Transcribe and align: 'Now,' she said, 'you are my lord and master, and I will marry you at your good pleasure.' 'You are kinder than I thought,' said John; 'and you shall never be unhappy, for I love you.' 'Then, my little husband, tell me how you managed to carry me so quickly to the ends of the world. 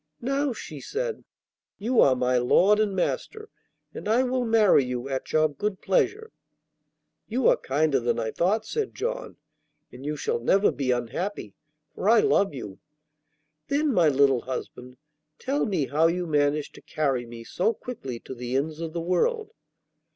'Now,' 0.19 0.51
she 0.51 0.81
said, 0.81 1.25
'you 1.77 1.99
are 2.01 2.15
my 2.15 2.39
lord 2.39 2.79
and 2.79 2.95
master, 2.95 3.49
and 3.93 4.07
I 4.09 4.23
will 4.23 4.45
marry 4.45 4.83
you 4.83 5.07
at 5.07 5.31
your 5.31 5.47
good 5.47 5.79
pleasure.' 5.79 6.31
'You 7.27 7.47
are 7.47 7.55
kinder 7.57 7.99
than 7.99 8.17
I 8.17 8.31
thought,' 8.31 8.65
said 8.65 8.95
John; 8.95 9.37
'and 9.91 10.03
you 10.03 10.15
shall 10.17 10.39
never 10.39 10.71
be 10.71 10.89
unhappy, 10.89 11.53
for 11.93 12.09
I 12.09 12.19
love 12.19 12.51
you.' 12.51 12.79
'Then, 13.67 13.93
my 13.93 14.09
little 14.09 14.41
husband, 14.41 14.97
tell 15.37 15.67
me 15.67 15.85
how 15.85 16.07
you 16.07 16.25
managed 16.25 16.73
to 16.73 16.81
carry 16.81 17.27
me 17.27 17.43
so 17.43 17.71
quickly 17.71 18.19
to 18.21 18.33
the 18.33 18.55
ends 18.55 18.81
of 18.81 18.93
the 18.93 19.01
world. 19.01 19.51